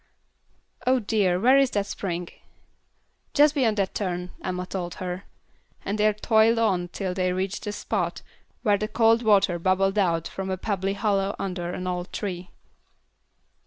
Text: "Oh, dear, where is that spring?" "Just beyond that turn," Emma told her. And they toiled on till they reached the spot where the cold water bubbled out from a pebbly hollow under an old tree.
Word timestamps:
"Oh, 0.87 0.97
dear, 0.97 1.39
where 1.39 1.59
is 1.59 1.69
that 1.77 1.85
spring?" 1.85 2.27
"Just 3.35 3.53
beyond 3.53 3.77
that 3.77 3.93
turn," 3.93 4.31
Emma 4.43 4.65
told 4.65 4.95
her. 4.95 5.25
And 5.85 5.99
they 5.99 6.11
toiled 6.11 6.57
on 6.57 6.87
till 6.87 7.13
they 7.13 7.31
reached 7.31 7.65
the 7.65 7.71
spot 7.71 8.23
where 8.63 8.79
the 8.79 8.87
cold 8.87 9.21
water 9.21 9.59
bubbled 9.59 9.99
out 9.99 10.27
from 10.27 10.49
a 10.49 10.57
pebbly 10.57 10.93
hollow 10.93 11.35
under 11.37 11.71
an 11.71 11.85
old 11.85 12.11
tree. 12.11 12.49